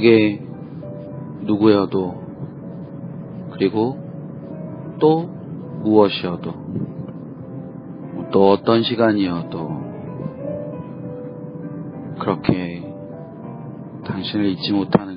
그게 0.00 0.40
누구여도 1.42 2.24
그리고 3.50 3.98
또 4.98 5.26
무엇이어도 5.82 6.54
또 8.32 8.50
어떤 8.50 8.82
시간이어도 8.82 9.68
그렇게 12.18 12.82
당신을 14.06 14.46
잊지 14.46 14.72
못하는 14.72 15.09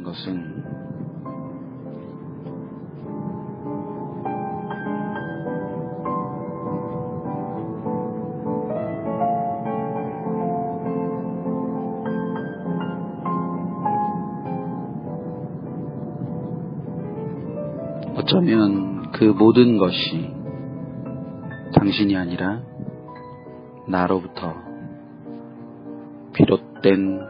어쩌면 18.43 19.09
그 19.13 19.23
모든 19.23 19.77
것이 19.77 20.29
당신이 21.75 22.17
아니라 22.17 22.61
나로부터 23.87 24.53
비롯된 26.33 27.21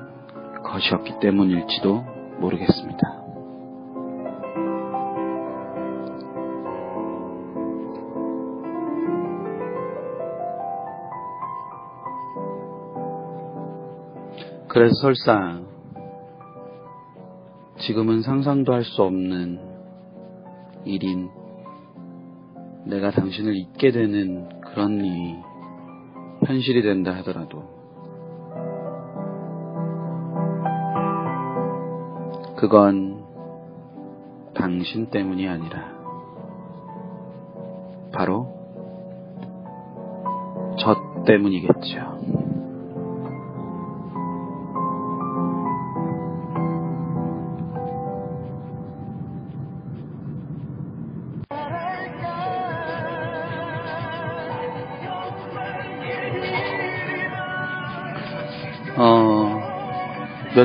것이었기 0.63 1.19
때문일지도 1.19 2.03
모르겠습니다. 2.39 2.99
그래서 14.67 14.95
설사 14.99 15.61
지금은 17.77 18.23
상상도 18.23 18.73
할 18.73 18.83
수 18.83 19.03
없는 19.03 19.72
일인 20.85 21.29
내가 22.85 23.11
당신을 23.11 23.55
잊게 23.55 23.91
되는 23.91 24.49
그런 24.61 24.99
일이 25.03 25.35
현실이 26.45 26.81
된다 26.81 27.13
하더라도 27.17 27.63
그건 32.57 33.23
당신 34.53 35.07
때문이 35.07 35.47
아니라 35.47 35.91
바로 38.13 38.47
저 40.79 41.23
때문이겠죠. 41.25 42.42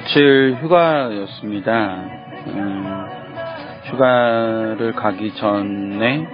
며칠 0.09 0.57
휴가였습니다. 0.63 1.97
음, 2.47 3.07
휴가를 3.85 4.95
가기 4.95 5.35
전에 5.35 6.27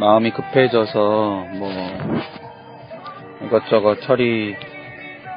마음이 0.00 0.30
급해져서 0.30 1.46
뭐 1.58 1.70
이것저것 3.44 4.00
처리 4.02 4.56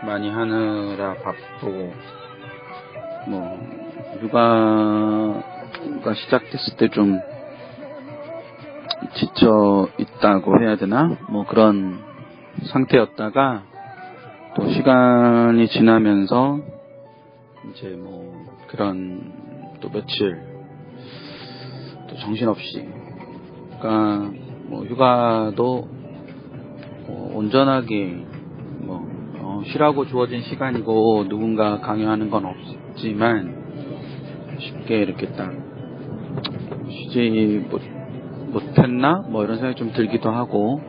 많이 0.06 0.30
하느라 0.30 1.16
바쁘고 1.16 1.94
뭐 3.28 3.60
휴가가 4.22 6.14
시작됐을 6.14 6.78
때 6.78 6.88
좀 6.88 7.20
지쳐 9.16 9.90
있다고 9.98 10.62
해야 10.62 10.78
되나? 10.78 11.18
뭐 11.30 11.46
그런 11.46 12.00
상태였다가 12.72 13.64
또 14.56 14.70
시간이 14.70 15.68
지나면서 15.68 16.77
이제 17.72 17.90
뭐 17.90 18.46
그런 18.68 19.32
또 19.80 19.90
며칠 19.90 20.42
또 22.10 22.16
정신없이 22.18 22.88
그러니까 23.80 24.32
뭐 24.64 24.84
휴가도 24.86 25.88
뭐 27.08 27.32
온전하게 27.36 28.26
뭐 28.80 29.08
어, 29.40 29.62
쉬라고 29.66 30.06
주어진 30.06 30.42
시간이고 30.42 31.28
누군가 31.30 31.80
강요하는 31.80 32.30
건 32.30 32.46
없지만 32.46 33.56
쉽게 34.60 35.02
이렇게 35.02 35.28
딱 35.34 35.54
쉬지 36.90 37.66
못, 37.70 37.82
못했나? 38.48 39.24
뭐 39.30 39.44
이런 39.44 39.58
생각이 39.58 39.78
좀 39.78 39.92
들기도 39.94 40.30
하고 40.32 40.82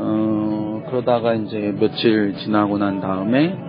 어, 0.00 0.82
그러다가 0.88 1.34
이제 1.34 1.74
며칠 1.78 2.34
지나고 2.36 2.78
난 2.78 3.00
다음에, 3.00 3.67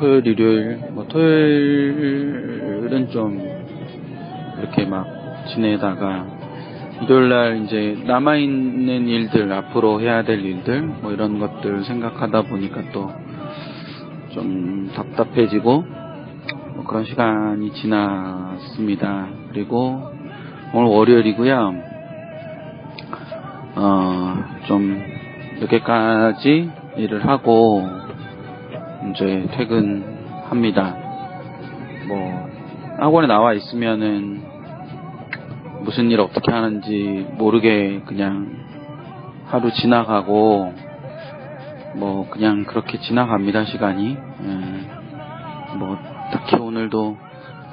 토요일, 0.00 0.26
일요일, 0.26 0.78
뭐 0.92 1.06
토요일은 1.08 1.90
좀 3.10 3.40
이렇게 4.58 4.86
막 4.86 5.06
지내다가, 5.52 6.26
일요일 7.02 7.28
날 7.28 7.64
이제 7.64 8.02
남아 8.06 8.36
있는 8.36 9.06
일들, 9.06 9.52
앞으로 9.52 10.00
해야 10.00 10.22
될 10.22 10.44
일들, 10.44 10.80
뭐 10.82 11.12
이런 11.12 11.38
것들 11.38 11.84
생각하다 11.84 12.42
보니까 12.42 12.90
또 12.92 13.30
좀 14.30 14.90
답답해지고, 14.94 15.84
뭐 16.74 16.84
그런 16.84 17.04
시간이 17.04 17.72
지났습니다. 17.72 19.26
그리고 19.52 20.00
오늘 20.72 20.88
월요일이고요. 20.88 21.74
어, 23.76 24.34
좀, 24.66 25.02
늦게까지 25.60 26.70
일을 26.96 27.26
하고, 27.26 27.84
이제 29.08 29.48
퇴근합니다. 29.52 30.96
뭐, 32.08 32.48
학원에 32.98 33.26
나와 33.26 33.54
있으면은, 33.54 34.42
무슨 35.80 36.10
일 36.10 36.20
어떻게 36.20 36.52
하는지 36.52 37.26
모르게 37.38 38.02
그냥 38.06 38.50
하루 39.46 39.72
지나가고, 39.72 40.74
뭐, 41.96 42.28
그냥 42.30 42.64
그렇게 42.64 42.98
지나갑니다, 42.98 43.64
시간이. 43.64 44.16
예. 44.16 45.76
뭐, 45.78 45.98
딱히 46.32 46.56
오늘도 46.56 47.16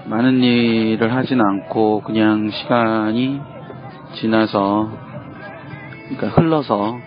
많은 0.06 0.42
일을 0.42 1.14
하진 1.14 1.42
않고, 1.42 2.02
그냥 2.02 2.50
시간이 2.50 3.42
지나서, 4.16 4.90
그러니까 6.08 6.28
흘러서 6.30 6.98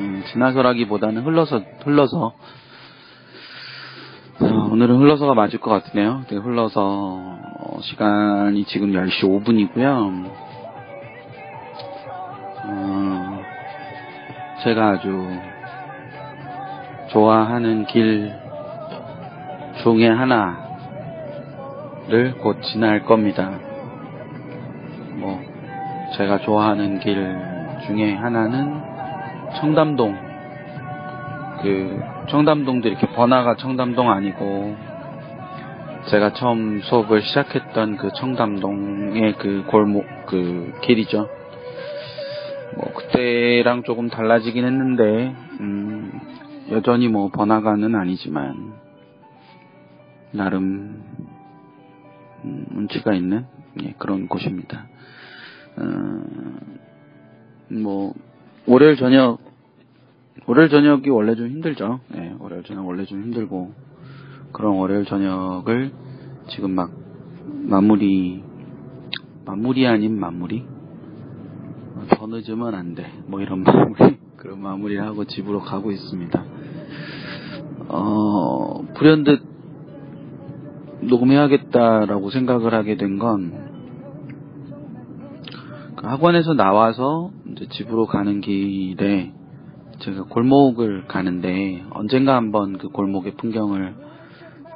음, 0.00 0.22
지나서라기보다는 0.32 1.22
흘러서 1.22 1.62
흘러서 1.84 2.26
어, 2.26 2.32
오늘은 4.80 4.96
흘러서가 4.98 5.34
맞을 5.34 5.60
것 5.60 5.70
같으네요. 5.70 6.22
되게 6.26 6.40
흘러서 6.40 6.80
어, 6.80 7.80
시간이 7.82 8.64
지금 8.64 8.92
10시 8.92 9.24
5분이고요. 9.24 10.30
어, 12.64 13.42
제가 14.64 14.88
아주 14.92 15.38
좋아하는 17.10 17.84
길 17.84 18.32
중에 19.82 20.08
하나를 20.08 20.56
곧 22.40 22.62
지날 22.62 23.04
겁니다. 23.04 23.50
뭐, 25.16 25.42
제가 26.16 26.38
좋아하는 26.38 27.00
길 27.00 27.38
중에 27.86 28.14
하나는 28.14 28.80
청담동. 29.60 30.16
그, 31.60 32.00
청담동도 32.30 32.88
이렇게 32.88 33.08
번화가 33.08 33.56
청담동 33.56 34.10
아니고, 34.10 34.76
제가 36.10 36.32
처음 36.32 36.80
수업을 36.80 37.22
시작했던 37.22 37.96
그 37.96 38.10
청담동의 38.14 39.34
그 39.34 39.64
골목, 39.66 40.06
그 40.26 40.72
길이죠. 40.82 41.28
뭐, 42.76 42.92
그때랑 42.94 43.82
조금 43.82 44.08
달라지긴 44.08 44.64
했는데, 44.64 45.34
음, 45.60 46.20
여전히 46.70 47.08
뭐, 47.08 47.30
번화가는 47.30 47.96
아니지만, 47.96 48.74
나름, 50.30 51.02
음, 52.44 52.66
운치가 52.76 53.12
있는, 53.12 53.44
예, 53.82 53.92
그런 53.98 54.28
곳입니다. 54.28 54.86
어, 55.78 55.84
뭐, 57.70 58.14
월요일 58.66 58.96
저녁, 58.96 59.49
월요일 60.50 60.68
저녁이 60.68 61.08
원래 61.10 61.36
좀 61.36 61.46
힘들죠. 61.46 62.00
예, 62.16 62.34
월요일 62.40 62.64
저녁 62.64 62.84
원래 62.84 63.04
좀 63.04 63.22
힘들고, 63.22 63.72
그런 64.50 64.78
월요일 64.78 65.04
저녁을 65.04 65.92
지금 66.48 66.72
막 66.72 66.90
마무리, 67.68 68.42
마무리 69.44 69.86
아닌 69.86 70.18
마무리? 70.18 70.64
어, 71.94 72.02
더 72.16 72.26
늦으면 72.26 72.74
안 72.74 72.96
돼. 72.96 73.12
뭐 73.28 73.40
이런 73.40 73.62
마무리, 73.62 74.16
그런 74.36 74.60
마무리를 74.60 75.00
하고 75.00 75.24
집으로 75.24 75.60
가고 75.60 75.92
있습니다. 75.92 76.44
어, 77.86 78.82
불현듯 78.96 79.42
녹음해야겠다라고 81.02 82.30
생각을 82.30 82.74
하게 82.74 82.96
된건 82.96 83.52
그 85.94 86.06
학원에서 86.08 86.54
나와서 86.54 87.30
이제 87.52 87.68
집으로 87.68 88.06
가는 88.06 88.40
길에 88.40 89.29
제가 90.00 90.24
골목을 90.24 91.06
가는데 91.06 91.84
언젠가 91.90 92.36
한번 92.36 92.78
그 92.78 92.88
골목의 92.88 93.34
풍경을 93.36 93.94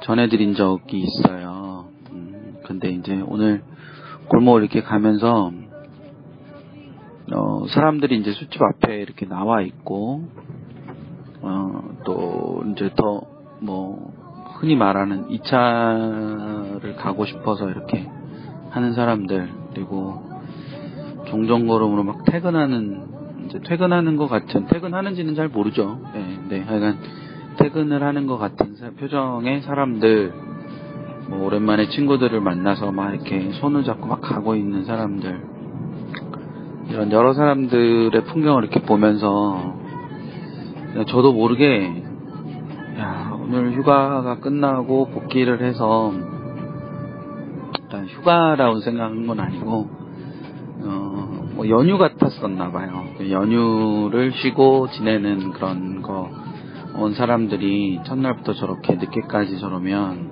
전해드린 0.03 0.55
적이 0.55 1.03
있어요. 1.03 1.89
음, 2.11 2.57
근데 2.65 2.89
이제 2.91 3.21
오늘 3.27 3.63
골목을 4.29 4.61
이렇게 4.61 4.81
가면서 4.81 5.51
어, 7.33 7.67
사람들이 7.67 8.17
이제 8.19 8.31
술집 8.31 8.61
앞에 8.61 9.01
이렇게 9.01 9.25
나와 9.25 9.61
있고 9.61 10.23
어, 11.41 11.81
또 12.05 12.63
이제 12.71 12.89
더 12.95 13.35
뭐 13.59 14.13
흔히 14.59 14.75
말하는 14.75 15.27
2차를 15.27 16.95
가고 16.97 17.25
싶어서 17.25 17.69
이렇게 17.69 18.07
하는 18.69 18.93
사람들 18.93 19.49
그리고 19.73 20.23
종종 21.27 21.67
걸음으로 21.67 22.03
막 22.03 22.23
퇴근하는 22.25 23.04
이제 23.45 23.59
퇴근하는 23.59 24.17
것 24.17 24.27
같은 24.27 24.67
퇴근하는지는 24.67 25.35
잘 25.35 25.47
모르죠. 25.47 25.99
네, 26.13 26.39
네 26.49 26.61
하여간 26.61 26.97
퇴근을 27.57 28.03
하는 28.03 28.27
것 28.27 28.37
같은 28.37 28.75
사- 28.75 28.91
표정의 28.91 29.61
사람들 29.61 30.33
뭐 31.29 31.45
오랜만에 31.45 31.87
친구들을 31.89 32.39
만나서 32.41 32.91
막 32.91 33.13
이렇게 33.13 33.51
손을 33.53 33.83
잡고 33.83 34.07
막 34.07 34.21
가고 34.21 34.55
있는 34.55 34.85
사람들 34.85 35.41
이런 36.89 37.11
여러 37.11 37.33
사람들의 37.33 38.11
풍경을 38.25 38.63
이렇게 38.63 38.81
보면서 38.81 39.75
저도 41.07 41.33
모르게 41.33 42.03
야 42.99 43.37
오늘 43.41 43.73
휴가가 43.73 44.39
끝나고 44.39 45.07
복귀를 45.09 45.61
해서 45.61 46.13
일단 47.81 48.05
휴가라고 48.07 48.79
생각한 48.79 49.27
건 49.27 49.39
아니고 49.39 49.71
어, 49.71 49.94
뭐 51.55 51.67
연휴 51.69 51.97
같았었나 51.97 52.71
봐요. 52.71 53.05
그 53.17 53.31
연휴를 53.31 54.31
쉬고 54.33 54.89
지내는 54.91 55.51
그런 55.51 56.01
거 56.01 56.45
온 56.97 57.13
사람들이 57.13 57.99
첫날부터 58.05 58.53
저렇게 58.53 58.95
늦게까지 58.95 59.59
저러면 59.59 60.29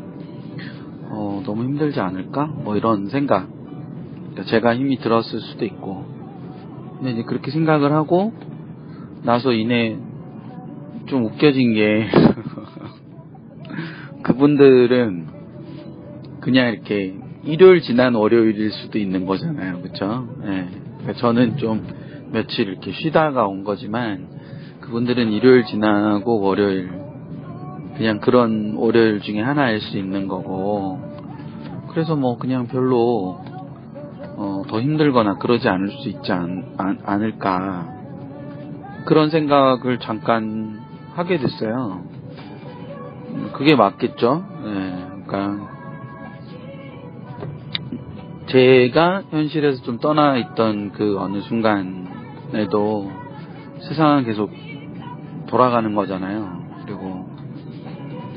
어, 1.10 1.44
너무 1.46 1.64
힘들지 1.66 2.00
않을까? 2.00 2.46
뭐 2.46 2.78
이런 2.78 3.08
생각. 3.08 3.50
그러니까 4.32 4.44
제가 4.46 4.76
힘이 4.76 4.98
들었을 4.98 5.42
수도 5.42 5.66
있고. 5.66 6.06
근데 6.98 7.12
이제 7.12 7.24
그렇게 7.24 7.52
생각을 7.52 7.92
하고 7.92 8.32
나서 9.24 9.52
이내 9.52 9.98
좀 11.08 11.26
웃겨진 11.26 11.74
게 11.74 12.08
그분들은 14.24 15.28
그냥 16.40 16.70
이렇게 16.70 17.14
일요일 17.44 17.82
지난 17.82 18.16
월요일일 18.16 18.72
수도 18.72 18.98
있는 19.00 19.26
거잖아요. 19.26 19.82
그쵸? 19.82 20.30
예. 20.46 20.48
그러니까 20.48 20.83
저는 21.18 21.58
좀 21.58 21.86
며칠 22.32 22.70
이렇게 22.70 22.92
쉬다가 22.92 23.48
온 23.48 23.64
거지만 23.64 24.28
그분들은 24.82 25.32
일요일 25.32 25.66
지나고 25.66 26.40
월요일 26.40 26.90
그냥 27.98 28.20
그런 28.20 28.76
월요일 28.76 29.22
중에 29.22 29.42
하나일 29.42 29.82
수 29.82 29.98
있는 29.98 30.28
거고 30.28 31.00
그래서 31.90 32.16
뭐 32.16 32.38
그냥 32.38 32.68
별로 32.68 33.40
어, 34.36 34.64
더 34.68 34.82
힘들거나 34.82 35.38
그러지 35.38 35.70
않을 35.70 35.90
수 35.90 36.10
있지 36.10 36.32
않, 36.32 36.64
을까 37.22 37.88
그런 39.06 39.30
생각을 39.30 40.00
잠깐 40.00 40.82
하게 41.14 41.38
됐어요. 41.38 42.04
음, 43.30 43.52
그게 43.54 43.76
맞겠죠. 43.76 44.44
예, 44.66 45.24
그러니까 45.26 45.73
제가 48.54 49.24
현실에서 49.32 49.82
좀 49.82 49.98
떠나 49.98 50.38
있던 50.38 50.92
그 50.92 51.18
어느 51.18 51.42
순간에도 51.42 53.12
세상은 53.80 54.26
계속 54.26 54.52
돌아가는 55.48 55.96
거잖아요. 55.96 56.62
그리고 56.86 57.28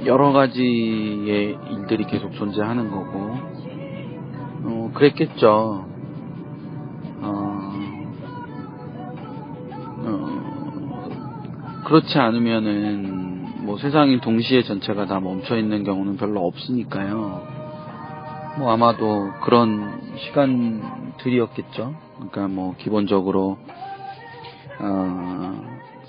여러 0.06 0.32
가지의 0.32 1.58
일들이 1.70 2.06
계속 2.06 2.32
존재하는 2.32 2.90
거고, 2.90 3.36
어, 4.64 4.90
그랬겠죠. 4.94 5.84
어, 7.20 7.72
어, 9.98 11.82
그렇지 11.84 12.18
않으면은, 12.18 13.64
뭐 13.66 13.76
세상이 13.76 14.20
동시에 14.20 14.62
전체가 14.62 15.04
다 15.04 15.20
멈춰 15.20 15.58
있는 15.58 15.84
경우는 15.84 16.16
별로 16.16 16.46
없으니까요. 16.46 17.65
뭐 18.58 18.72
아마도 18.72 19.32
그런 19.42 20.16
시간들이었겠죠. 20.16 21.94
그러니까 22.16 22.48
뭐 22.48 22.74
기본적으로 22.76 23.58
어, 24.78 25.62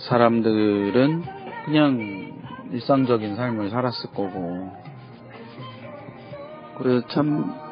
사람들은 0.10 1.24
그냥 1.66 2.34
일상적인 2.72 3.36
삶을 3.36 3.70
살았을 3.70 4.12
거고 4.12 4.72
그래서 6.77 7.08
참 7.08 7.68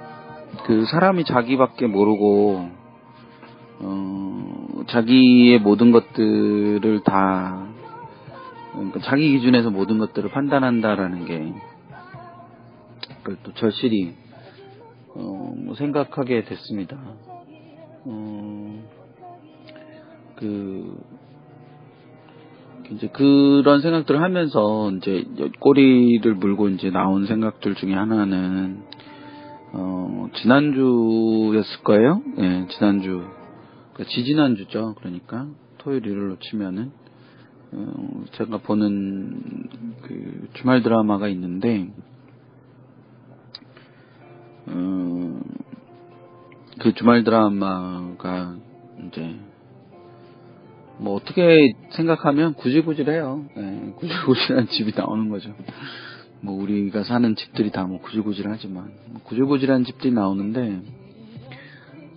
그 0.63 0.85
사람이 0.85 1.25
자기밖에 1.25 1.87
모르고 1.87 2.69
어, 3.79 4.83
자기의 4.87 5.59
모든 5.59 5.91
것들을 5.91 7.01
다 7.03 7.67
그러니까 8.71 8.99
자기 9.01 9.29
기준에서 9.31 9.69
모든 9.69 9.99
것들을 9.99 10.29
판단한다라는 10.31 11.25
게 11.25 11.53
그걸 13.17 13.37
또 13.43 13.53
절실히 13.53 14.15
어, 15.15 15.53
뭐 15.57 15.75
생각하게 15.75 16.43
됐습니다. 16.43 16.97
어, 18.05 18.83
그 20.35 20.97
이제 22.91 23.07
그런 23.07 23.81
생각들을 23.81 24.21
하면서 24.21 24.91
이제 24.91 25.25
꼬리를 25.59 26.35
물고 26.35 26.69
이제 26.69 26.91
나온 26.91 27.25
생각들 27.25 27.75
중에 27.75 27.93
하나는 27.93 28.83
어, 29.73 30.29
지난주였을 30.35 31.83
거예요. 31.83 32.21
예, 32.37 32.67
지난주. 32.69 33.23
그러니까 33.93 34.13
지지난주죠. 34.13 34.95
그러니까 34.99 35.47
토요일 35.79 36.05
일요일로 36.05 36.37
치면은 36.39 36.91
어, 37.71 38.23
제가 38.33 38.57
보는 38.59 39.41
그 40.03 40.47
주말 40.53 40.83
드라마가 40.83 41.27
있는데 41.29 41.89
어, 44.67 45.39
그 46.79 46.93
주말 46.93 47.23
드라마가 47.23 48.55
이제 49.07 49.35
뭐 50.97 51.15
어떻게 51.15 51.73
생각하면 51.91 52.53
구질구질해요. 52.53 53.45
예, 53.57 53.93
구질구질한 53.97 54.67
집이 54.67 54.93
나오는 54.95 55.29
거죠. 55.29 55.53
뭐 56.41 56.61
우리가 56.61 57.03
사는 57.03 57.35
집들이 57.35 57.71
다 57.71 57.85
뭐 57.85 57.99
구질구질하지만 58.01 58.91
뭐 59.09 59.21
구질구질한 59.23 59.83
집들이 59.83 60.13
나오는데 60.13 60.81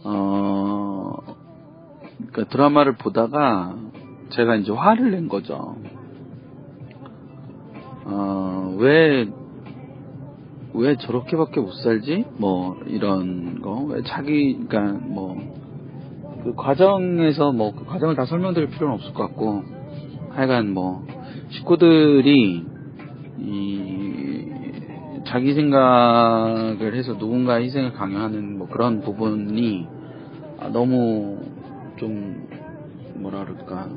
어 0.05 1.15
그러니까 2.19 2.45
드라마를 2.53 2.97
보다가 2.97 3.77
제가 4.31 4.57
이제 4.57 4.73
화를 4.73 5.11
낸 5.11 5.29
거죠. 5.29 5.77
어왜 8.05 9.29
왜 10.75 10.97
저렇게밖에 10.97 11.61
못 11.61 11.73
살지? 11.73 12.25
뭐 12.39 12.79
이런 12.87 13.61
거. 13.63 13.85
왜 13.89 14.03
자기 14.03 14.55
그러니까 14.69 14.99
뭐그 15.07 16.55
과정에서 16.57 17.53
뭐 17.53 17.73
그 17.73 17.85
과정을 17.85 18.15
다 18.15 18.25
설명드릴 18.27 18.69
필요는 18.71 18.95
없을 18.95 19.13
것 19.15 19.25
같고. 19.29 19.63
하여간 20.31 20.73
뭐 20.73 21.05
식구들이 21.51 22.65
이 23.41 24.45
자기 25.27 25.55
생각을 25.55 26.95
해서 26.95 27.15
누군가의 27.15 27.65
희생을 27.65 27.93
강요하는 27.95 28.59
뭐 28.59 28.69
그런 28.69 29.01
부분이 29.01 29.87
아, 30.61 30.69
너무 30.69 31.39
좀 31.97 32.47
뭐라 33.17 33.45
그럴까. 33.45 33.89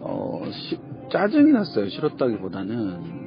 어 0.00 0.42
시- 0.50 0.78
짜증이 1.10 1.52
났어요. 1.52 1.88
싫었다기보다는. 1.88 3.18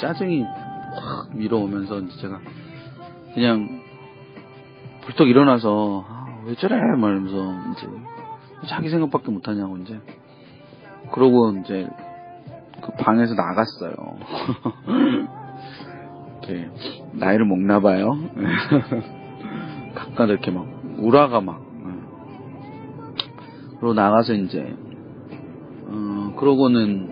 짜증이 0.00 0.44
확 0.92 1.34
밀어오면서 1.34 2.08
제가 2.20 2.40
그냥 3.34 3.82
벌떡 5.02 5.28
일어나서 5.28 6.04
아, 6.08 6.42
왜 6.46 6.54
저래 6.54 6.76
말하면서 6.76 7.54
이제 7.72 7.88
자기 8.68 8.90
생각밖에 8.90 9.30
못하냐고 9.30 9.76
이제 9.78 9.98
그러고 11.12 11.52
이제 11.58 11.88
그 12.82 12.92
방에서 12.92 13.34
나갔어요. 13.34 13.94
이렇게 16.42 16.70
나이를 17.12 17.46
먹나 17.46 17.80
봐요. 17.80 18.12
가끔 19.94 20.28
이렇게 20.28 20.50
막 20.50 20.66
우라가 20.98 21.40
막 21.40 21.70
그러고 23.80 23.94
나가서 23.94 24.34
이제 24.34 24.76
어 25.88 26.34
그러고는 26.38 27.08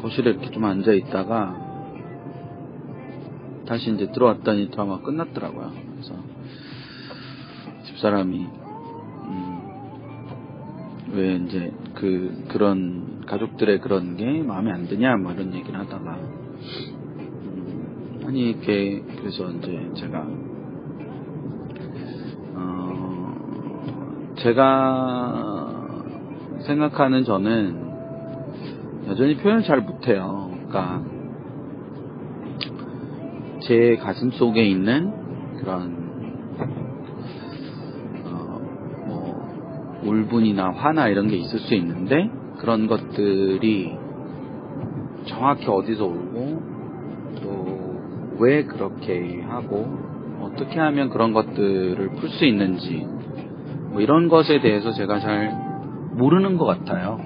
거실에 0.00 0.30
이렇게 0.30 0.50
좀 0.50 0.64
앉아 0.64 0.92
있다가 0.92 1.61
다시 3.66 3.90
이제 3.90 4.10
들어왔더니 4.12 4.70
드라마 4.70 5.00
끝났더라고요. 5.00 5.72
그래서 5.92 6.14
집사람이 7.84 8.46
음, 9.24 9.62
왜 11.12 11.36
이제 11.36 11.72
그 11.94 12.44
그런 12.48 13.24
가족들의 13.26 13.80
그런 13.80 14.16
게 14.16 14.42
마음에 14.42 14.72
안 14.72 14.86
드냐 14.88 15.16
뭐 15.16 15.32
이런 15.32 15.54
얘기를 15.54 15.78
하다가 15.78 16.16
음, 17.44 18.20
아니 18.26 18.50
이렇게 18.50 19.02
그래서 19.18 19.50
이제 19.50 19.90
제가 19.94 20.26
어 22.54 24.34
제가 24.38 25.52
생각하는 26.66 27.24
저는 27.24 27.82
여전히 29.08 29.36
표현을 29.36 29.64
잘 29.64 29.80
못해요. 29.80 30.50
그러니까 30.68 31.02
제 33.66 33.96
가슴 33.96 34.30
속에 34.30 34.64
있는 34.64 35.12
그런 35.60 35.96
어, 38.26 38.60
뭐 39.06 40.00
울분이나 40.04 40.70
화나 40.70 41.08
이런 41.08 41.28
게 41.28 41.36
있을 41.36 41.58
수 41.58 41.74
있는데 41.74 42.30
그런 42.58 42.86
것들이 42.86 43.96
정확히 45.26 45.66
어디서 45.66 46.04
오고 46.04 46.62
또 47.42 47.82
왜 48.42 48.64
그렇게 48.64 49.40
하고 49.42 49.86
어떻게 50.40 50.80
하면 50.80 51.10
그런 51.10 51.32
것들을 51.32 52.10
풀 52.16 52.28
수 52.30 52.44
있는지 52.44 53.06
뭐 53.90 54.00
이런 54.00 54.28
것에 54.28 54.60
대해서 54.60 54.90
제가 54.92 55.20
잘 55.20 55.52
모르는 56.14 56.56
것 56.56 56.64
같아요. 56.64 57.20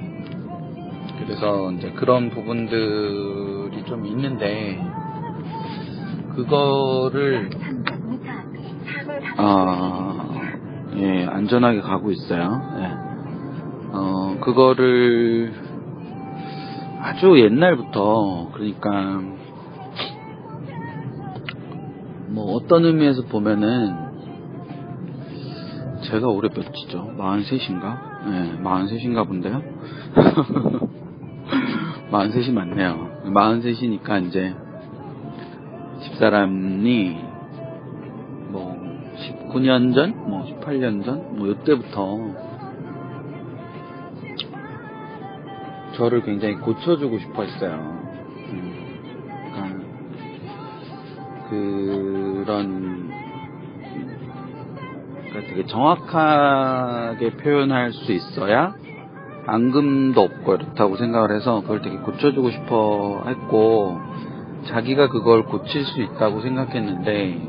그래서 1.19 1.73
이제 1.73 1.91
그런 1.93 2.29
부분들이 2.29 3.83
좀 3.85 4.05
있는데 4.05 4.79
그거를 6.37 7.51
아, 9.39 10.53
예, 10.97 11.25
안전하게 11.25 11.81
가고 11.81 12.11
있어요. 12.11 12.61
예. 12.79 12.93
어, 13.93 14.37
그거를 14.41 15.53
아주 17.01 17.39
옛날부터 17.39 18.51
그러니까 18.53 19.23
뭐 22.29 22.55
어떤 22.55 22.85
의미에서 22.85 23.23
보면은 23.23 24.07
제가 26.03 26.29
올해 26.29 26.51
몇이죠? 26.55 27.15
43인가? 27.17 27.99
예, 28.29 28.59
43인가 28.63 29.27
본데요. 29.27 29.63
43이 32.13 32.53
맞네요. 32.53 33.23
43이니까 33.25 34.27
이제 34.27 34.55
집사람이 36.17 37.17
뭐 38.49 38.75
19년 39.17 39.95
전, 39.95 40.15
뭐 40.29 40.45
18년 40.45 41.05
전, 41.05 41.37
뭐 41.37 41.49
이때부터 41.49 42.19
저를 45.97 46.23
굉장히 46.23 46.55
고쳐주고 46.57 47.19
싶어 47.19 47.43
했어요. 47.43 47.73
음, 48.51 48.73
그러니까 49.53 49.87
그런 51.51 53.11
그러니까 55.29 55.51
되게 55.51 55.67
정확하게 55.67 57.37
표현할 57.37 57.93
수 57.93 58.13
있어야 58.13 58.75
앙금도 59.47 60.21
없고 60.21 60.55
이렇다고 60.55 60.97
생각을 60.97 61.35
해서 61.35 61.61
그걸 61.61 61.83
되게 61.83 61.97
고쳐주고 61.99 62.51
싶어 62.51 63.23
했고 63.27 64.06
자기가 64.67 65.09
그걸 65.09 65.45
고칠 65.45 65.85
수 65.85 66.01
있다고 66.03 66.41
생각했는데 66.41 67.41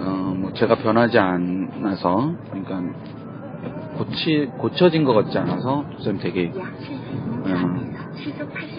어, 0.00 0.34
뭐 0.36 0.52
제가 0.54 0.76
변하지 0.76 1.18
않아서 1.18 2.34
그러니까 2.50 2.82
고치 3.96 4.50
고쳐진 4.58 5.04
것 5.04 5.12
같지 5.14 5.38
않아서 5.38 5.84
좀 6.04 6.18
되게 6.18 6.52
음, 6.54 7.94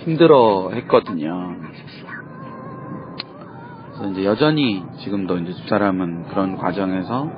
힘들어 0.06 0.70
했거든요. 0.74 1.56
그래서 3.96 4.12
이제 4.12 4.24
여전히 4.26 4.84
지금도 5.00 5.38
이제 5.40 5.54
집사람은 5.54 6.28
그런 6.30 6.56
과정에서 6.58 7.30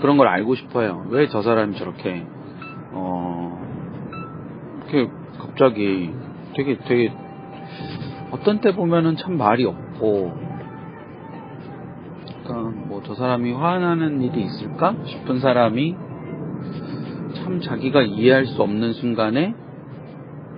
그런 0.00 0.16
걸 0.18 0.28
알고 0.28 0.54
싶어요. 0.56 1.06
왜 1.08 1.28
저 1.28 1.42
사람이 1.42 1.76
저렇게 1.76 2.26
어 2.92 3.58
이렇게 4.88 5.10
갑자기 5.38 6.12
되게 6.54 6.76
되게 6.86 7.12
어떤 8.32 8.60
때 8.60 8.74
보면은 8.74 9.16
참 9.16 9.36
말이 9.36 9.64
없고 9.64 10.32
그러니까 12.44 12.70
뭐 12.88 12.92
저 13.04 13.14
사람이 13.14 13.52
화나는 13.52 14.22
일이 14.22 14.44
있을까 14.44 14.94
싶은 15.04 15.40
사람이 15.40 15.96
참 17.34 17.60
자기가 17.60 18.02
이해할 18.02 18.46
수 18.46 18.62
없는 18.62 18.92
순간에 18.92 19.54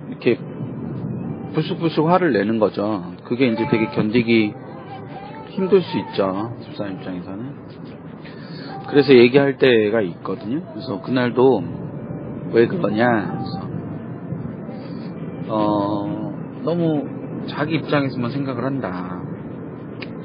이렇게 0.09 0.37
불쑥불쑥 1.53 2.07
화를 2.07 2.33
내는 2.33 2.59
거죠. 2.59 3.13
그게 3.23 3.47
이제 3.47 3.65
되게 3.71 3.87
견디기 3.87 4.53
힘들 5.51 5.81
수 5.81 5.97
있죠. 5.97 6.53
집사람 6.61 6.93
입장에서는. 6.93 7.55
그래서 8.89 9.13
얘기할 9.15 9.57
때가 9.57 10.01
있거든요. 10.01 10.61
그래서 10.73 11.01
그날도 11.01 11.63
왜 12.51 12.67
그러냐. 12.67 13.07
그래서 13.07 13.67
어, 15.47 16.33
너무 16.63 17.14
자기 17.47 17.75
입장에서만 17.75 18.31
생각을 18.31 18.63
한다. 18.63 19.21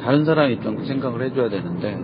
다른 0.01 0.25
사람 0.25 0.51
입장도 0.51 0.85
생각을 0.85 1.23
해줘야 1.23 1.49
되는데 1.49 1.99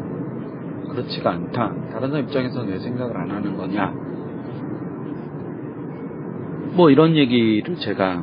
그렇지가 0.90 1.30
않다. 1.30 1.74
다른 1.92 2.10
사람 2.10 2.24
입장에서는 2.24 2.68
왜 2.68 2.78
생각을 2.78 3.16
안 3.16 3.30
하는 3.30 3.56
거냐. 3.56 3.92
뭐 6.74 6.90
이런 6.90 7.16
얘기를 7.16 7.76
제가 7.76 8.22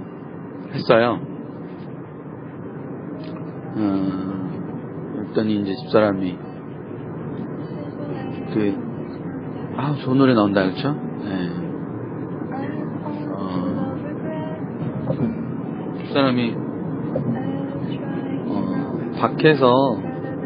했어요. 0.73 1.19
어, 3.75 5.13
그랬더니 5.15 5.61
이제 5.61 5.75
집사람이 5.75 6.37
그, 8.53 9.73
아, 9.75 9.95
좋은 9.95 10.19
노래 10.19 10.35
나온다, 10.35 10.63
그쵸? 10.63 10.93
네. 11.23 11.49
어, 13.31 13.95
집사람이, 15.97 16.55
어, 18.47 19.11
밖에서, 19.19 19.97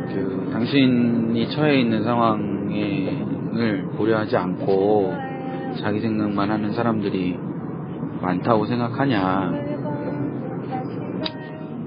그, 0.10 0.50
당신이 0.54 1.50
처해 1.52 1.80
있는 1.80 2.04
상황을 2.04 3.88
고려하지 3.98 4.38
않고, 4.38 5.14
자기 5.80 6.00
생각만 6.00 6.50
하는 6.50 6.72
사람들이 6.74 7.38
많다고 8.22 8.66
생각하냐. 8.66 9.52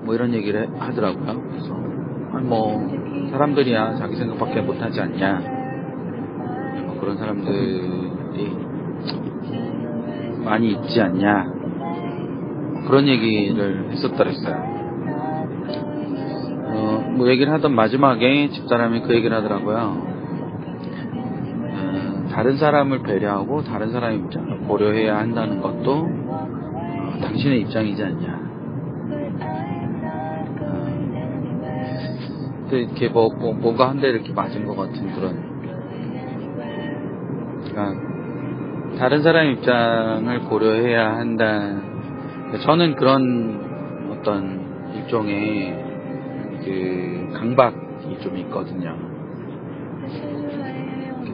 뭐 0.05 0.15
이런 0.15 0.33
얘기를 0.33 0.63
해- 0.63 0.69
하더라고요. 0.79 1.43
그래서 1.51 1.75
아니 2.33 2.47
뭐 2.47 2.89
사람들이야 3.31 3.97
자기 3.97 4.17
생각밖에 4.17 4.61
못하지 4.61 5.01
않냐. 5.01 5.41
뭐 6.87 6.99
그런 7.01 7.17
사람들이 7.17 8.51
많이 10.45 10.71
있지 10.73 11.01
않냐. 11.01 11.60
그런 12.91 13.07
얘기를 13.07 13.89
했었더랬어요. 13.93 14.55
어, 16.67 17.05
뭐 17.17 17.29
얘기를 17.29 17.53
하던 17.53 17.73
마지막에 17.73 18.49
집사람이 18.49 19.03
그 19.03 19.15
얘기를 19.15 19.37
하더라고요. 19.37 19.77
어, 21.73 22.27
다른 22.33 22.57
사람을 22.57 23.03
배려하고 23.05 23.63
다른 23.63 23.93
사람의 23.93 24.19
입장을 24.19 24.59
고려해야 24.67 25.17
한다는 25.19 25.61
것도 25.61 26.09
어, 26.27 27.19
당신의 27.23 27.61
입장이지 27.61 28.03
않냐. 28.03 28.41
어, 32.73 32.75
이렇게 32.75 33.09
뭐, 33.09 33.29
뭐 33.33 33.53
뭐가 33.55 33.89
한 33.89 34.01
대 34.01 34.09
이렇게 34.09 34.33
맞은 34.33 34.67
것 34.67 34.75
같은 34.75 35.13
그런. 35.15 35.49
그러니까 37.71 38.11
다른 38.99 39.23
사람의 39.23 39.53
입장을 39.53 40.41
고려해야 40.41 41.15
한다. 41.15 41.90
저는 42.59 42.97
그런 42.97 44.11
어떤 44.11 44.93
일종의 44.95 45.73
그 46.65 47.33
강박이 47.33 48.19
좀 48.21 48.37
있거든요. 48.39 48.97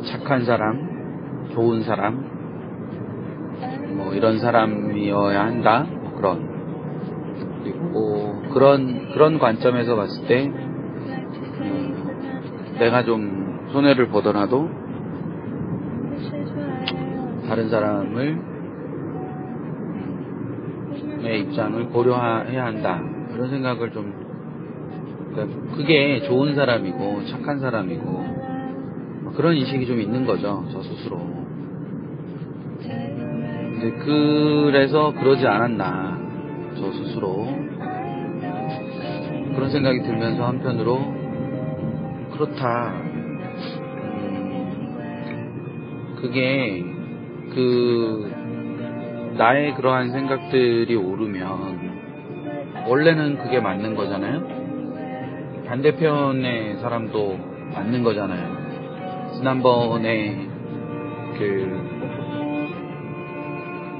착한 0.05 0.45
사람, 0.45 1.49
좋은 1.53 1.83
사람, 1.83 2.23
뭐 3.97 4.13
이런 4.15 4.39
사람이어야 4.39 5.41
한다. 5.41 5.87
뭐 5.91 6.13
그런 6.15 6.57
그리고 7.63 8.43
그런 8.53 9.09
그런 9.13 9.39
관점에서 9.39 9.97
봤을 9.97 10.27
때 10.27 10.47
음, 11.61 12.77
내가 12.79 13.05
좀 13.05 13.69
손해를 13.73 14.09
보더라도 14.09 14.69
다른 17.49 17.69
사람을 17.69 18.56
의 21.27 21.41
입장을 21.41 21.87
고려해야 21.87 22.65
한다. 22.67 23.03
그런 23.33 23.51
생각을 23.51 23.91
좀, 23.91 24.15
그러니까 25.33 25.77
그게 25.77 26.23
좋은 26.23 26.55
사람이고, 26.55 27.27
착한 27.27 27.59
사람이고, 27.59 28.05
뭐 28.05 29.33
그런 29.35 29.57
인식이 29.57 29.87
좀 29.87 30.01
있는 30.01 30.25
거죠, 30.25 30.65
저 30.73 30.83
스스로. 30.83 31.19
근데 32.79 33.91
그래서 34.05 35.13
그러지 35.13 35.47
않았나, 35.47 36.19
저 36.77 36.93
스스로. 36.93 37.47
그런 39.55 39.71
생각이 39.71 40.03
들면서 40.03 40.47
한편으로, 40.47 41.01
그렇다. 42.33 42.93
음, 45.25 46.17
그게, 46.21 46.85
그, 47.55 48.36
나의 49.37 49.75
그러한 49.75 50.11
생각들이 50.13 50.95
오르면 50.95 52.87
원래는 52.89 53.39
그게 53.39 53.61
맞는 53.61 53.95
거잖아요. 53.95 55.65
반대편의 55.67 56.79
사람도 56.79 57.39
맞는 57.75 58.03
거잖아요. 58.03 58.57
지난번에 59.35 60.49
그 61.37 61.87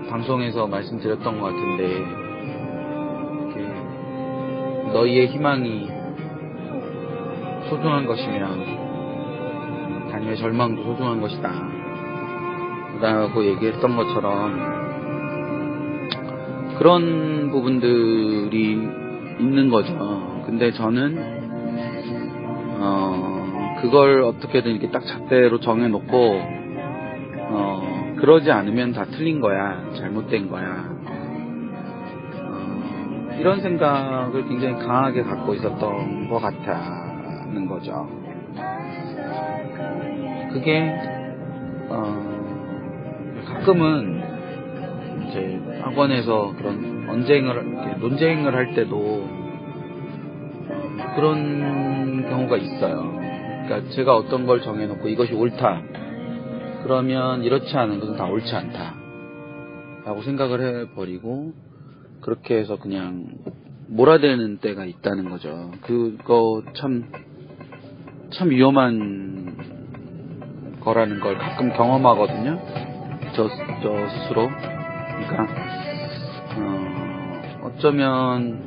방송에서 0.09 0.67
말씀드렸던 0.67 1.41
것 1.41 1.47
같은데 1.47 1.99
그 3.53 4.91
너희의 4.95 5.27
희망이 5.27 5.91
소중한 7.69 8.07
것이면 8.07 8.87
단위의 10.13 10.37
절망도 10.39 10.83
소중한 10.85 11.21
것이다. 11.21 11.53
라고 13.03 13.45
얘기했던 13.45 13.95
것처럼 13.97 14.76
그런 16.79 17.51
부분들이 17.51 18.73
있는 19.39 19.69
거죠. 19.71 20.43
근데 20.47 20.73
저는 20.73 21.19
어 22.81 23.77
그걸 23.81 24.23
어떻게든 24.23 24.73
이렇게 24.73 24.91
딱 24.91 25.05
잣대로 25.05 25.61
정해놓고 25.61 26.41
어 27.51 28.15
그러지 28.17 28.51
않으면 28.51 28.93
다 28.93 29.05
틀린 29.05 29.41
거야, 29.41 29.83
잘못된 29.97 30.49
거야. 30.49 30.89
어, 32.43 33.37
이런 33.39 33.61
생각을 33.61 34.49
굉장히 34.49 34.75
강하게 34.75 35.23
갖고 35.23 35.55
있었던 35.55 36.29
것 36.29 36.39
같다는 36.41 37.67
거죠. 37.69 38.09
그게 40.53 40.95
어, 41.91 42.27
가끔은 43.47 44.16
이제 45.37 45.61
학원에서 45.83 46.55
그런 46.57 47.07
언쟁을 47.09 47.99
논쟁을 48.01 48.55
할 48.55 48.75
때도 48.75 48.97
어, 50.69 51.13
그런 51.15 52.27
경우가 52.29 52.57
있어요. 52.57 53.13
그러니까 53.67 53.91
제가 53.91 54.17
어떤 54.17 54.47
걸 54.47 54.63
정해놓고 54.63 55.09
이것이 55.09 55.35
옳다. 55.35 55.83
그러면 56.83 57.43
이렇지 57.43 57.77
않은 57.77 58.01
것은 58.01 58.17
다 58.17 58.25
옳지 58.25 58.55
않다. 58.55 58.95
라고 60.07 60.23
생각을 60.23 60.85
해버리고 60.91 61.53
그렇게 62.23 62.57
해서 62.57 62.77
그냥 62.77 63.27
몰아대는 63.89 64.59
때가 64.59 64.85
있다는 64.85 65.29
거죠. 65.31 65.71
그거 65.83 66.63
참, 66.75 67.11
참 68.31 68.51
위험한 68.51 69.57
거라는 70.81 71.21
걸 71.21 71.37
가끔 71.39 71.73
경험하거든요. 71.73 72.59
저, 73.35 73.49
저 73.83 74.09
스스로. 74.09 74.49
그러니까 75.17 75.47
어, 76.57 77.69
어쩌면 77.69 78.67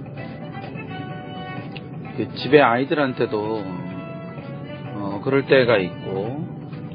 그 2.18 2.34
집에 2.36 2.62
아이들한테도 2.62 3.64
어, 4.96 5.22
그럴 5.24 5.46
때가 5.46 5.78
있고 5.78 6.46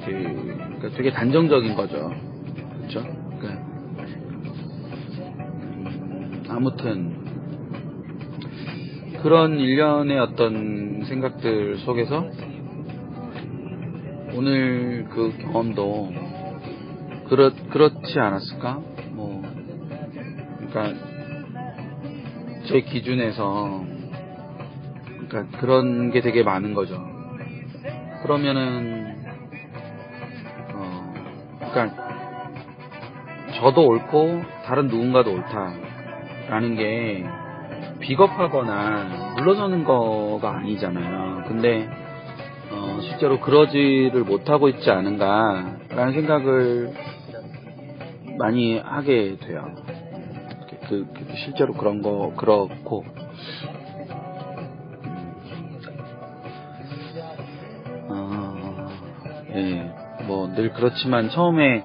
그, 0.04 0.10
그러니까 0.10 0.88
되게 0.96 1.10
단정적인 1.12 1.74
거죠. 1.76 2.12
그렇죠? 2.76 3.02
그러니까, 3.38 3.62
음, 5.56 6.44
아무튼 6.48 7.24
그런 9.22 9.58
일련의 9.58 10.18
어떤 10.18 11.04
생각들 11.06 11.78
속에서 11.78 12.26
오늘 14.34 15.06
그 15.08 15.32
경험도 15.38 16.12
그렇, 17.28 17.50
그렇지 17.70 18.20
않았을까? 18.20 18.93
뭐, 20.74 20.82
그러니까, 20.82 20.92
제 22.66 22.80
기준에서, 22.80 23.84
그러니까 25.28 25.58
그런 25.58 26.10
게 26.10 26.20
되게 26.20 26.42
많은 26.42 26.74
거죠. 26.74 27.00
그러면은, 28.22 29.24
어, 30.74 31.14
그러니까, 31.70 32.04
저도 33.60 33.86
옳고, 33.86 34.42
다른 34.64 34.88
누군가도 34.88 35.32
옳다. 35.32 35.74
라는 36.48 36.74
게, 36.74 37.24
비겁하거나, 38.00 39.34
물러서는 39.36 39.84
거가 39.84 40.56
아니잖아요. 40.56 41.44
근데, 41.46 41.88
어, 42.72 42.98
실제로 43.02 43.38
그러지를 43.38 44.24
못하고 44.24 44.68
있지 44.68 44.90
않은가, 44.90 45.76
라는 45.90 46.12
생각을 46.12 46.92
많이 48.38 48.78
하게 48.78 49.36
돼요. 49.36 50.03
그, 50.88 51.06
그 51.14 51.36
실제로 51.36 51.74
그런 51.74 52.02
거 52.02 52.32
그렇고 52.36 53.04
어, 58.08 58.88
예, 59.54 59.92
뭐 60.26 60.54
늘 60.54 60.72
그렇지만 60.72 61.30
처음에 61.30 61.84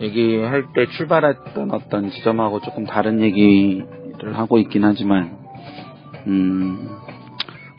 얘기할 0.00 0.72
때 0.74 0.86
출발했던 0.86 1.70
어떤 1.72 2.10
지점하고 2.10 2.60
조금 2.60 2.84
다른 2.84 3.20
얘기를 3.20 4.38
하고 4.38 4.58
있긴 4.58 4.84
하지만 4.84 5.36
음, 6.26 6.88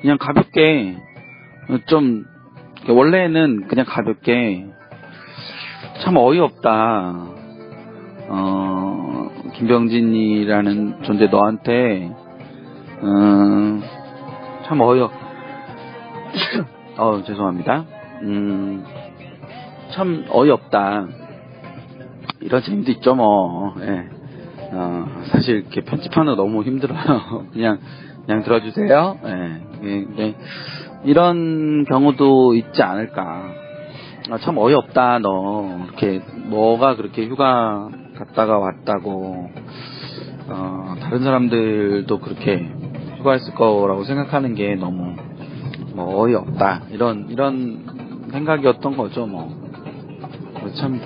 그냥 0.01 0.17
가볍게 0.17 0.97
좀 1.85 2.25
원래는 2.87 3.67
그냥 3.67 3.85
가볍게 3.87 4.65
참 6.03 6.15
어이없다. 6.17 7.27
어, 8.29 9.06
김병진이라는 9.53 11.03
존재 11.03 11.27
너한테, 11.27 12.11
음, 13.03 13.81
참 14.65 14.81
어이없, 14.81 15.11
어, 16.97 17.21
죄송합니다. 17.25 17.85
음, 18.23 18.83
참 19.91 20.25
어이없다. 20.29 21.07
이런 22.41 22.61
재미도 22.61 22.91
있죠, 22.93 23.15
뭐, 23.15 23.75
예. 23.81 24.09
어, 24.71 25.05
사실 25.31 25.57
이렇게 25.57 25.81
편집하는 25.81 26.35
거 26.35 26.41
너무 26.41 26.63
힘들어요. 26.63 27.45
그냥 27.53 27.79
그냥 28.25 28.43
들어주세요. 28.43 29.19
예, 29.25 29.61
예, 29.83 30.05
예. 30.19 30.35
이런 31.05 31.85
경우도 31.85 32.55
있지 32.55 32.83
않을까. 32.83 33.53
아, 34.29 34.37
참 34.39 34.57
어이없다, 34.57 35.19
너. 35.19 35.85
이렇게, 35.85 36.21
뭐가 36.49 36.95
그렇게 36.97 37.25
휴가 37.27 37.89
갔다가 38.17 38.57
왔다고, 38.57 39.51
어, 40.49 40.95
다른 40.99 41.23
사람들도 41.23 42.19
그렇게 42.19 42.69
휴가했을 43.17 43.53
거라고 43.53 44.03
생각하는 44.03 44.55
게 44.55 44.75
너무, 44.75 45.15
뭐, 45.93 46.23
어이없다. 46.23 46.83
이런, 46.91 47.29
이런 47.29 48.27
생각이었던 48.31 48.97
거죠, 48.97 49.25
뭐. 49.25 49.49
참, 50.75 50.99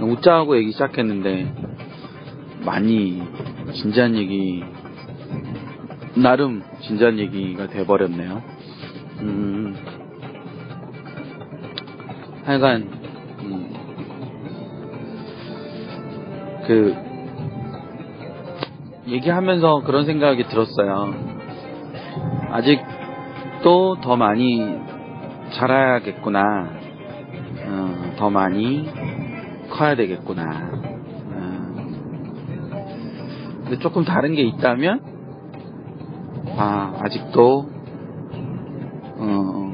웃자고 0.00 0.56
얘기 0.58 0.72
시작했는데, 0.72 1.52
많이 2.64 3.22
진지한 3.74 4.16
얘기, 4.16 4.62
나름 6.16 6.62
진지한 6.82 7.18
얘기가 7.18 7.68
돼버렸네요. 7.68 8.42
음, 9.20 9.76
하여간, 12.44 12.82
음, 13.40 13.75
그, 16.66 16.94
얘기하면서 19.06 19.82
그런 19.82 20.04
생각이 20.04 20.44
들었어요. 20.44 21.14
아직도 22.50 24.00
더 24.00 24.16
많이 24.16 24.78
자라야겠구나. 25.52 26.70
어, 27.66 28.14
더 28.16 28.30
많이 28.30 28.88
커야 29.70 29.94
되겠구나. 29.94 30.70
어, 31.34 31.76
근데 33.62 33.78
조금 33.78 34.04
다른 34.04 34.34
게 34.34 34.42
있다면, 34.42 35.00
아, 36.56 36.98
아직도, 37.00 37.68
어, 39.18 39.72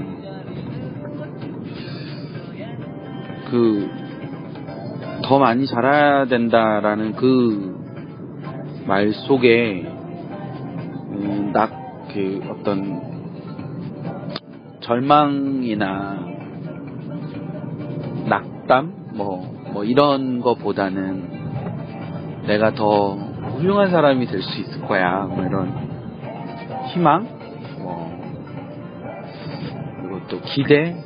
그, 3.51 4.02
더 5.33 5.39
많이 5.39 5.67
자라야 5.67 6.27
된다라는 6.27 7.15
그 7.15 7.83
말 8.87 9.13
속에, 9.13 9.85
음, 11.13 11.53
낙, 11.55 11.71
그 12.13 12.43
어떤, 12.51 13.01
절망이나, 14.81 16.19
낙담? 18.27 18.93
뭐, 19.15 19.55
뭐 19.73 19.85
이런 19.85 20.41
거보다는 20.41 21.41
내가 22.47 22.75
더 22.75 23.15
훌륭한 23.15 23.91
사람이 23.91 24.27
될 24.27 24.43
수 24.43 24.61
있을 24.61 24.83
거야. 24.83 25.23
뭐 25.23 25.47
이런 25.47 25.73
희망? 26.93 27.27
뭐, 27.79 28.21
또 30.29 30.41
기대? 30.41 30.97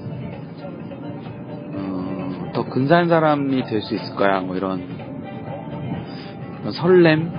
근사한 2.77 3.09
사람이 3.09 3.65
될 3.65 3.81
수 3.81 3.95
있을 3.95 4.17
거야. 4.17 4.41
뭐 4.41 4.55
이런, 4.55 4.83
이런 6.61 6.73
설렘? 6.73 7.31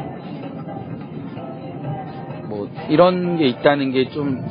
뭐 2.50 2.68
이런 2.90 3.38
게 3.38 3.46
있다는 3.46 3.92
게 3.92 4.10
좀 4.10 4.44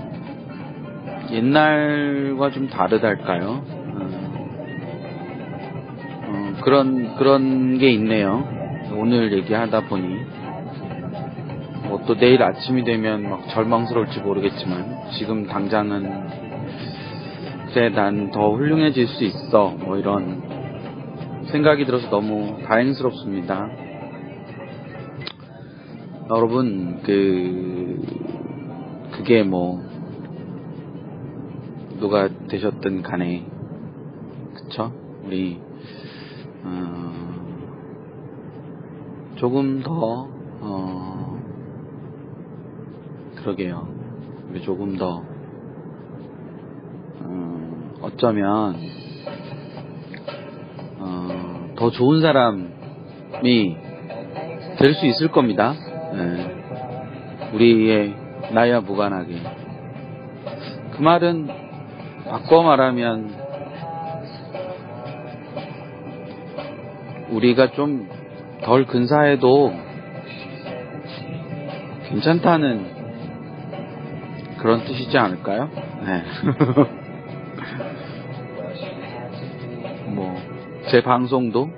옛날과 1.32 2.50
좀 2.52 2.68
다르달까요? 2.68 3.64
어, 6.28 6.52
그런 6.62 7.16
그런 7.16 7.78
게 7.78 7.90
있네요. 7.90 8.46
오늘 8.94 9.32
얘기하다 9.32 9.88
보니 9.88 10.06
뭐 11.88 11.98
또 12.06 12.14
내일 12.14 12.44
아침이 12.44 12.84
되면 12.84 13.28
막 13.28 13.48
절망스러울지 13.48 14.20
모르겠지만 14.20 15.08
지금 15.18 15.48
당장은 15.48 16.28
그래 17.74 17.88
난 17.88 18.30
더 18.30 18.52
훌륭해질 18.54 19.08
수 19.08 19.24
있어 19.24 19.74
뭐 19.80 19.98
이런 19.98 20.55
생각이 21.50 21.84
들어서 21.84 22.08
너무 22.10 22.62
다행스럽습니다. 22.64 23.70
여러분 26.28 27.00
그 27.02 28.00
그게 29.12 29.42
뭐 29.42 29.80
누가 32.00 32.28
되셨든 32.48 33.02
간에 33.02 33.46
그쵸? 34.54 34.92
우리 35.24 35.60
어, 36.64 37.12
조금 39.36 39.82
더 39.82 40.28
어, 40.60 41.40
그러게요. 43.36 43.88
조금 44.62 44.96
더 44.96 45.22
어, 47.20 47.94
어쩌면 48.02 48.74
어, 48.74 48.95
더 51.76 51.90
좋은 51.90 52.20
사람이 52.20 53.76
될 54.78 54.94
수 54.94 55.06
있을 55.06 55.28
겁니다. 55.28 55.74
예. 56.14 57.54
우리의 57.54 58.14
나이와 58.52 58.80
무관하게. 58.80 59.36
그 60.92 61.02
말은 61.02 61.48
바꿔 62.28 62.62
말하면 62.62 63.34
우리가 67.30 67.72
좀 67.72 68.16
덜 68.62 68.84
근사해도 68.84 69.72
괜찮다는 72.08 72.96
그런 74.58 74.84
뜻이지 74.84 75.16
않을까요? 75.16 75.70
네. 76.04 76.24
제 80.96 81.02
방송도 81.02 81.68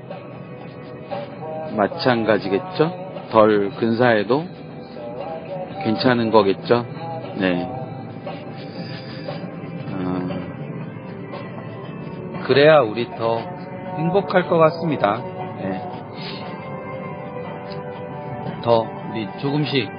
마찬가지겠죠? 1.77 2.93
덜 3.33 3.71
근사해도 3.71 4.45
괜찮은 5.83 6.31
거겠죠? 6.31 6.87
네. 7.41 7.69
어, 9.91 10.29
그래야 12.45 12.79
우리 12.79 13.11
더 13.17 13.41
행복할 13.97 14.47
것 14.47 14.57
같습니다. 14.57 15.17
네. 15.63 15.83
더 18.63 18.87
우리 19.11 19.27
조금씩 19.41 19.91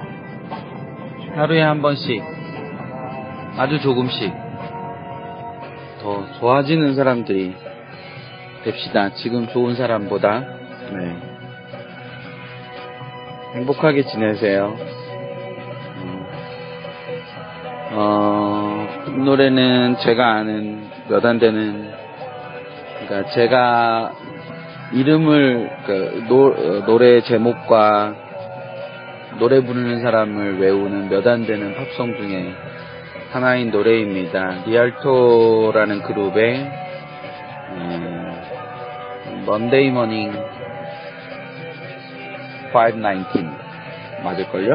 하루에 1.34 1.60
한 1.60 1.82
번씩 1.82 2.24
아주 3.58 3.82
조금씩 3.82 4.32
더 6.00 6.24
좋아지는 6.38 6.94
사람들이 6.94 7.68
됩시다. 8.64 9.10
지금 9.14 9.46
좋은 9.48 9.74
사람보다 9.74 10.40
네. 10.92 11.16
행복하게 13.54 14.02
지내세요. 14.04 14.76
음. 15.96 16.26
어, 17.92 18.88
이 19.08 19.10
노래는 19.12 19.96
제가 19.98 20.34
아는 20.34 20.88
몇 21.08 21.24
안 21.24 21.38
되는, 21.38 21.90
그러니까 23.06 23.30
제가 23.30 24.12
이름을, 24.92 25.70
그 25.86 26.24
노, 26.28 26.48
어, 26.52 26.84
노래 26.86 27.20
제목과 27.22 28.14
노래 29.38 29.60
부르는 29.60 30.02
사람을 30.02 30.60
외우는 30.60 31.08
몇 31.08 31.26
안 31.26 31.46
되는 31.46 31.74
팝송 31.74 32.16
중에 32.16 32.52
하나인 33.32 33.70
노래입니다. 33.70 34.64
리알토라는 34.66 36.02
그룹의 36.02 36.58
음, 36.58 36.89
Monday 39.46 39.90
Morning 39.90 40.32
519 42.72 43.40
맞을걸요? 44.24 44.74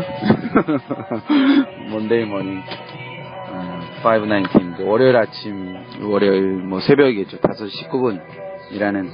Monday 1.91 2.26
Morning 2.26 2.62
519 4.04 4.84
월요일 4.89 5.15
아침 5.17 5.75
월요일 6.01 6.41
뭐 6.63 6.80
새벽이겠죠 6.80 7.38
5시 7.38 7.89
19분이라는 8.71 9.10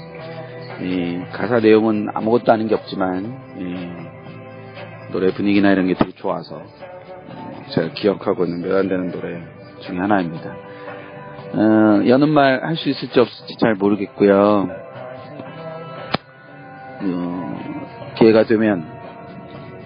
이 0.82 1.22
가사 1.32 1.60
내용은 1.60 2.08
아무것도 2.14 2.52
아는 2.52 2.68
게 2.68 2.76
없지만 2.76 3.26
이 3.58 5.12
노래 5.12 5.32
분위기나 5.34 5.72
이런 5.72 5.88
게 5.88 5.94
되게 5.94 6.12
좋아서 6.14 6.58
음, 6.58 7.64
제가 7.70 7.90
기억하고 7.94 8.46
있는 8.46 8.68
몇 8.68 8.78
안 8.78 8.88
되는 8.88 9.12
노래 9.12 9.42
중에 9.82 9.98
하나입니다. 9.98 10.56
어, 11.54 12.08
여는 12.08 12.30
말 12.30 12.64
할 12.64 12.76
수 12.78 12.90
있을지 12.90 13.20
없을지 13.20 13.58
잘 13.58 13.76
모르겠고요. 13.76 14.70
어, 17.04 18.14
기회가 18.18 18.44
되면 18.44 18.86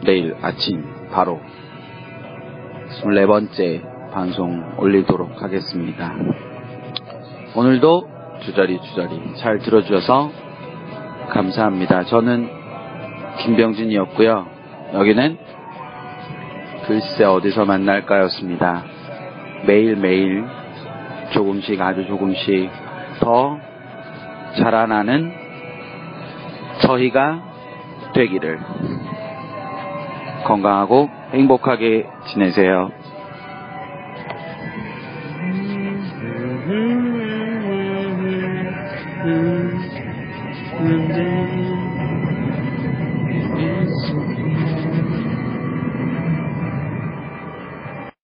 내일 0.04 0.36
아침 0.41 0.84
바로 1.12 1.39
24번째 2.89 4.12
방송 4.12 4.73
올리도록 4.78 5.41
하겠습니다. 5.41 6.13
오늘도 7.56 8.10
주저리 8.41 8.82
주저리 8.82 9.36
잘 9.38 9.60
들어주셔서 9.60 10.32
감사합니다. 11.30 12.04
저는 12.04 12.49
김병진이었고요. 13.39 14.47
여기는 14.93 15.38
글쎄 16.86 17.23
어디서 17.23 17.65
만날까였습니다. 17.65 18.84
매일매일 19.65 20.45
조금씩 21.34 21.82
아주 21.82 22.06
조금씩 22.06 22.69
더 23.19 23.58
자라나는 24.58 25.44
저희가 26.86 27.41
되기를 28.13 28.60
건강하고 30.45 31.10
행복하게 31.34 32.08
지내세요. 32.28 32.91